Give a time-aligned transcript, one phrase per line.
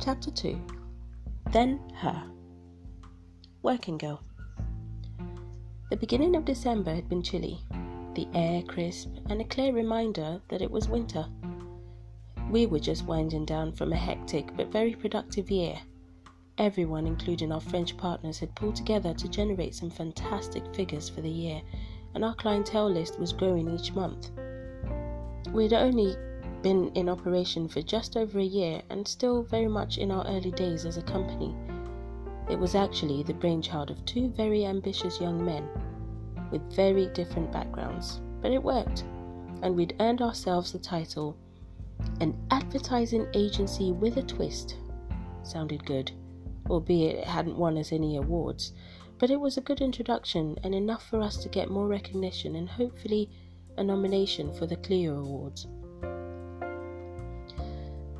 [0.00, 0.60] Chapter 2
[1.52, 2.30] Then Her
[3.62, 4.22] Working Girl.
[5.90, 7.60] The beginning of December had been chilly,
[8.14, 11.26] the air crisp, and a clear reminder that it was winter.
[12.50, 15.80] We were just winding down from a hectic but very productive year.
[16.58, 21.30] Everyone, including our French partners, had pulled together to generate some fantastic figures for the
[21.30, 21.62] year,
[22.14, 24.30] and our clientele list was growing each month.
[25.52, 26.16] We had only
[26.64, 30.50] been in operation for just over a year and still very much in our early
[30.50, 31.54] days as a company.
[32.48, 35.68] It was actually the brainchild of two very ambitious young men
[36.50, 39.04] with very different backgrounds, but it worked,
[39.60, 41.36] and we'd earned ourselves the title
[42.20, 44.78] An Advertising Agency with a Twist.
[45.42, 46.12] Sounded good,
[46.70, 48.72] albeit it hadn't won us any awards,
[49.18, 52.70] but it was a good introduction and enough for us to get more recognition and
[52.70, 53.28] hopefully
[53.76, 55.66] a nomination for the Clio Awards.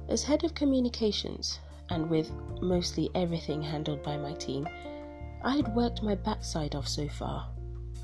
[0.09, 1.61] As head of communications,
[1.91, 4.69] and with mostly everything handled by my team,
[5.43, 7.49] I had worked my backside off so far.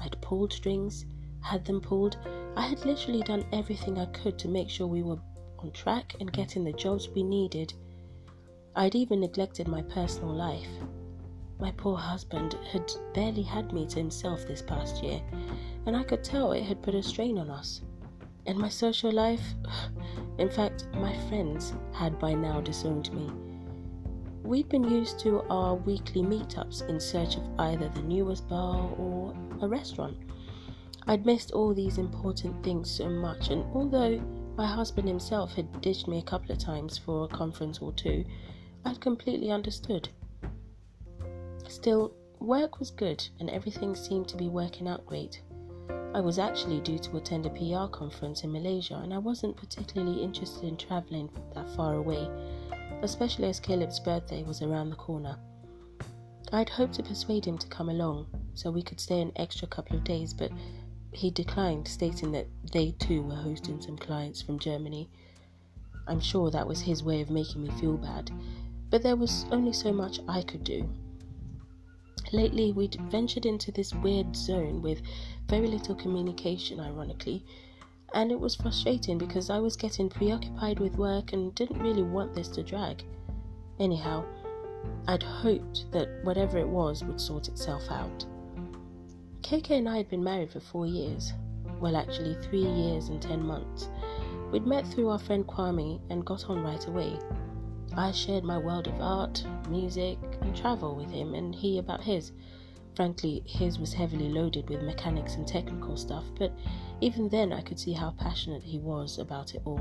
[0.01, 1.05] I'd pulled strings,
[1.41, 2.17] had them pulled.
[2.56, 5.19] I had literally done everything I could to make sure we were
[5.59, 7.75] on track and getting the jobs we needed.
[8.77, 10.69] I'd even neglected my personal life.
[11.59, 15.21] My poor husband had barely had me to himself this past year,
[15.84, 17.83] and I could tell it had put a strain on us.
[18.47, 19.55] And my social life,
[20.41, 23.31] in fact, my friends had by now disowned me.
[24.43, 29.35] We'd been used to our weekly meetups in search of either the newest bar or
[29.61, 30.17] a restaurant.
[31.07, 34.19] I'd missed all these important things so much, and although
[34.57, 38.25] my husband himself had ditched me a couple of times for a conference or two,
[38.85, 40.09] I'd completely understood.
[41.69, 45.43] Still, work was good and everything seemed to be working out great.
[46.15, 50.23] I was actually due to attend a PR conference in Malaysia, and I wasn't particularly
[50.23, 52.29] interested in traveling that far away,
[53.03, 55.39] especially as Caleb's birthday was around the corner.
[56.53, 59.97] I'd hoped to persuade him to come along so we could stay an extra couple
[59.97, 60.50] of days, but
[61.12, 65.09] he declined, stating that they too were hosting some clients from Germany.
[66.06, 68.31] I'm sure that was his way of making me feel bad,
[68.91, 70.89] but there was only so much I could do.
[72.33, 75.03] Lately, we'd ventured into this weird zone with
[75.49, 77.45] very little communication, ironically,
[78.15, 82.35] and it was frustrating because I was getting preoccupied with work and didn't really want
[82.35, 83.03] this to drag.
[83.81, 84.25] Anyhow,
[85.09, 88.25] I'd hoped that whatever it was would sort itself out.
[89.43, 91.33] KK and I had been married for four years.
[91.81, 93.89] Well, actually, three years and ten months.
[94.53, 97.19] We'd met through our friend Kwame and got on right away.
[97.97, 102.33] I shared my world of art, music, and travel with him, and he about his.
[102.95, 106.53] Frankly, his was heavily loaded with mechanics and technical stuff, but
[107.00, 109.81] even then I could see how passionate he was about it all.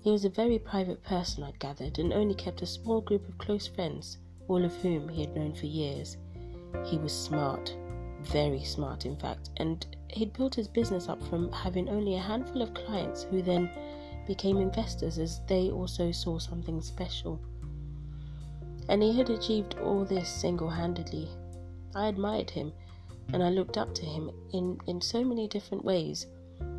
[0.00, 3.38] He was a very private person, I'd gathered, and only kept a small group of
[3.38, 4.18] close friends,
[4.48, 6.16] all of whom he had known for years.
[6.84, 7.76] He was smart,
[8.22, 12.62] very smart, in fact, and he'd built his business up from having only a handful
[12.62, 13.70] of clients who then
[14.26, 17.40] became investors as they also saw something special.
[18.88, 21.28] And he had achieved all this single handedly.
[21.94, 22.72] I admired him
[23.32, 26.26] and I looked up to him in, in so many different ways.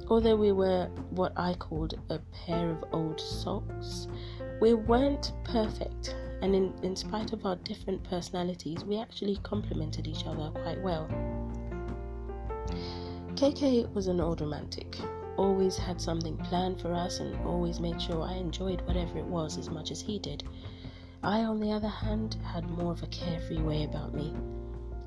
[0.10, 4.08] Although we were what I called a pair of old socks,
[4.62, 10.26] we weren't perfect, and in, in spite of our different personalities, we actually complemented each
[10.26, 11.08] other quite well.
[13.36, 14.98] KK was an old romantic
[15.38, 19.58] always had something planned for us and always made sure I enjoyed whatever it was
[19.58, 20.44] as much as he did.
[21.24, 24.34] I, on the other hand, had more of a carefree way about me.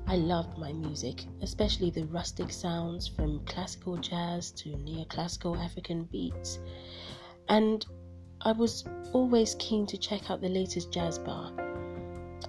[0.07, 6.59] I loved my music, especially the rustic sounds from classical jazz to neoclassical African beats,
[7.47, 7.85] and
[8.41, 11.53] I was always keen to check out the latest jazz bar.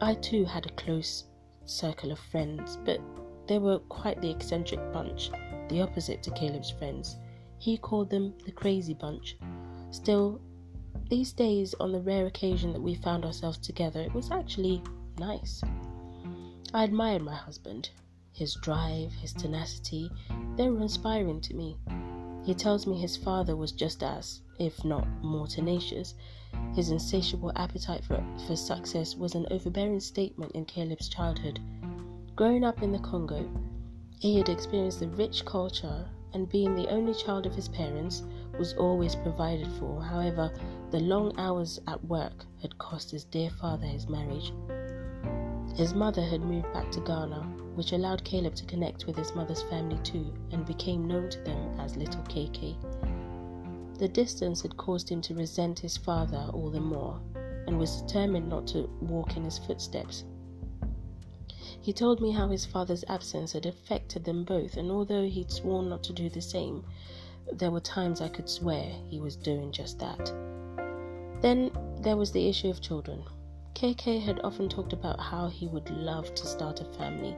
[0.01, 1.25] I too had a close
[1.67, 3.01] circle of friends, but
[3.47, 5.31] they were quite the eccentric bunch,
[5.69, 7.17] the opposite to Caleb's friends.
[7.63, 9.37] He called them the crazy bunch.
[9.93, 10.41] Still,
[11.09, 14.83] these days, on the rare occasion that we found ourselves together, it was actually
[15.17, 15.63] nice.
[16.75, 17.91] I admired my husband.
[18.33, 20.11] His drive, his tenacity,
[20.57, 21.77] they were inspiring to me.
[22.43, 26.17] He tells me his father was just as, if not more tenacious.
[26.75, 31.61] His insatiable appetite for, for success was an overbearing statement in Caleb's childhood.
[32.35, 33.49] Growing up in the Congo,
[34.19, 38.23] he had experienced the rich culture and being the only child of his parents,
[38.59, 40.03] was always provided for.
[40.03, 40.53] However,
[40.91, 44.53] the long hours at work had cost his dear father his marriage.
[45.75, 47.41] His mother had moved back to Ghana,
[47.75, 51.81] which allowed Caleb to connect with his mother's family too and became known to them
[51.81, 52.77] as Little KK.
[53.99, 57.21] The distance had caused him to resent his father all the more,
[57.67, 60.25] and was determined not to walk in his footsteps.
[61.83, 65.89] He told me how his father's absence had affected them both, and although he'd sworn
[65.89, 66.85] not to do the same,
[67.53, 70.33] there were times I could swear he was doing just that.
[71.41, 73.25] Then there was the issue of children.
[73.75, 77.37] KK had often talked about how he would love to start a family.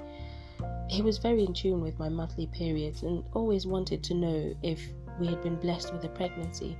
[0.91, 4.93] He was very in tune with my monthly periods and always wanted to know if
[5.19, 6.76] we had been blessed with a pregnancy.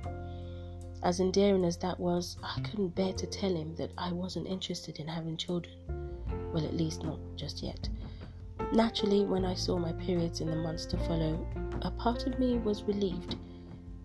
[1.01, 4.99] As endearing as that was, I couldn't bear to tell him that I wasn't interested
[4.99, 6.04] in having children.
[6.55, 7.89] Well, at least not just yet.
[8.71, 11.45] Naturally, when I saw my periods in the months to follow,
[11.81, 13.35] a part of me was relieved,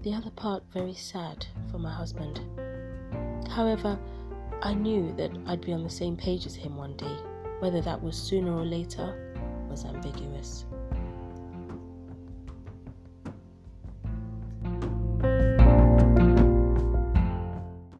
[0.02, 2.40] the other part very sad for my husband.
[3.48, 3.96] However,
[4.62, 7.16] I knew that I'd be on the same page as him one day.
[7.60, 9.38] Whether that was sooner or later
[9.70, 10.64] was ambiguous.